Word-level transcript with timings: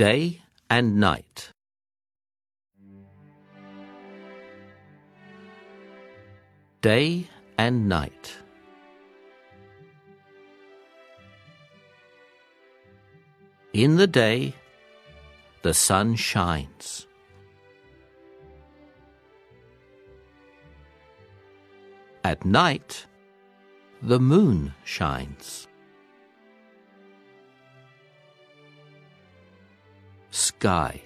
Day 0.00 0.40
and 0.70 0.98
night. 0.98 1.52
Day 6.80 7.28
and 7.58 7.86
night. 7.86 8.38
In 13.74 13.96
the 13.96 14.06
day, 14.06 14.54
the 15.60 15.74
sun 15.74 16.16
shines. 16.16 17.06
At 22.24 22.46
night, 22.46 23.04
the 24.00 24.18
moon 24.18 24.72
shines. 24.82 25.68
Sky. 30.60 31.00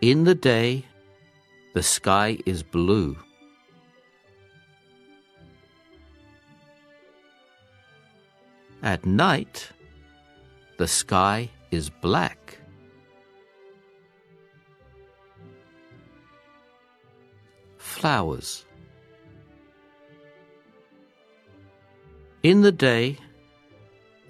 In 0.00 0.22
the 0.22 0.36
day, 0.36 0.84
the 1.72 1.82
sky 1.82 2.38
is 2.46 2.62
blue. 2.62 3.16
At 8.80 9.04
night, 9.04 9.70
the 10.78 10.86
sky 10.86 11.50
is 11.72 11.90
black. 11.90 12.58
Flowers. 17.76 18.64
In 22.44 22.60
the 22.60 22.70
day, 22.70 23.18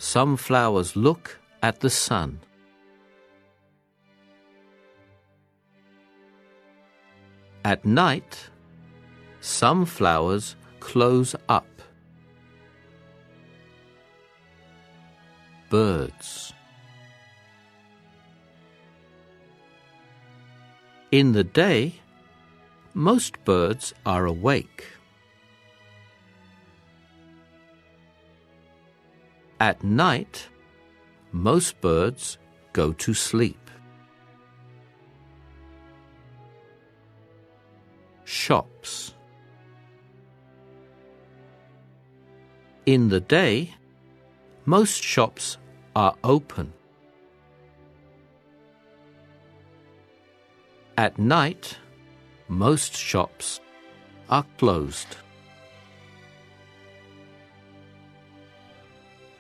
some 0.05 0.37
flowers 0.37 0.95
look 0.97 1.41
at 1.63 1.81
the 1.81 1.89
sun. 1.89 2.39
At 7.65 7.87
night, 7.87 8.51
some 9.41 9.87
flowers 9.87 10.57
close 10.79 11.35
up. 11.49 11.67
Birds. 15.71 16.53
In 21.11 21.33
the 21.33 21.45
day, 21.45 21.95
most 22.93 23.43
birds 23.47 23.95
are 24.05 24.27
awake. 24.27 24.85
At 29.65 29.83
night, 29.83 30.51
most 31.33 31.81
birds 31.81 32.37
go 32.75 32.93
to 32.93 33.15
sleep. 33.15 33.71
Shops. 38.25 39.15
In 42.85 43.09
the 43.09 43.21
day, 43.21 43.75
most 44.67 45.03
shops 45.03 45.57
are 45.97 46.15
open. 46.23 46.75
At 50.99 51.19
night, 51.19 51.79
most 52.49 52.95
shops 52.95 53.61
are 54.29 54.45
closed. 54.59 55.24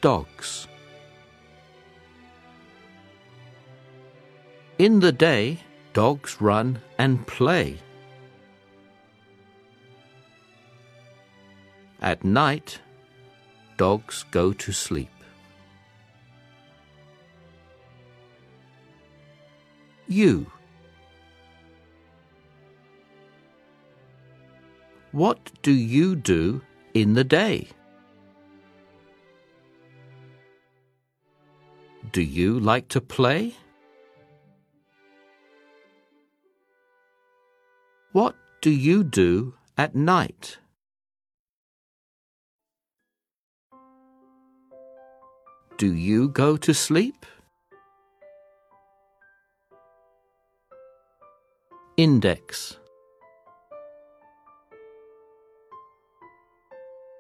Dogs. 0.05 0.69
In 4.79 5.01
the 5.01 5.13
day, 5.13 5.61
dogs 5.95 6.43
run 6.43 6.79
and 6.99 7.27
play. 7.27 7.79
At 12.03 12.23
night, 12.23 12.81
dogs 13.79 14.27
go 14.31 14.53
to 14.53 14.73
sleep. 14.73 15.09
You. 20.07 20.53
What 25.13 25.51
do 25.63 25.73
you 25.73 26.15
do 26.15 26.61
in 26.93 27.15
the 27.15 27.25
day? 27.25 27.69
Do 32.15 32.23
you 32.23 32.61
like 32.61 32.87
to 32.91 33.01
play? 33.01 33.55
What 38.13 38.37
do 38.63 38.71
you 38.71 39.03
do 39.03 39.55
at 39.77 39.97
night? 39.97 40.59
Do 45.77 45.93
you 45.93 46.29
go 46.29 46.57
to 46.57 46.73
sleep? 46.73 47.27
Index 51.97 52.79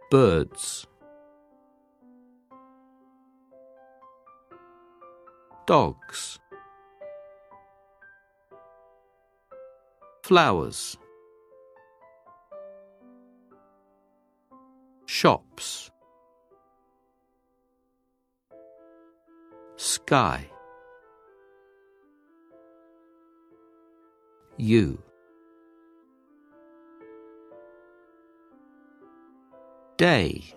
Birds 0.09 0.87
Dogs 5.67 6.39
Flowers 10.23 10.99
Shops 15.07 15.91
Sky 19.77 20.51
You 24.59 25.03
Day 29.97 30.55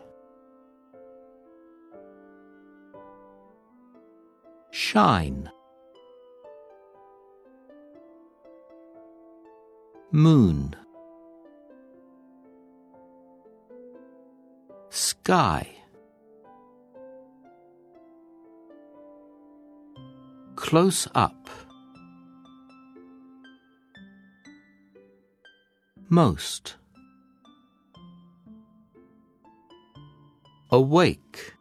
Shine. 4.80 5.50
Moon. 10.12 10.76
Sky. 14.92 15.68
Close 20.56 21.08
up. 21.16 21.50
Most. 26.08 26.76
Awake 30.70 31.57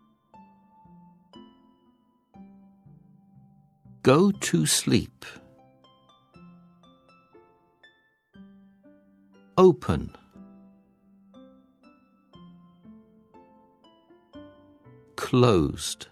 Go 4.07 4.31
to 4.31 4.67
sleep. 4.67 5.25
Open. 9.59 10.15
Closed. 15.17 16.07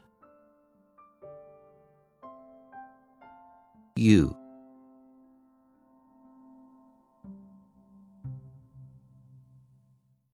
You 3.94 4.36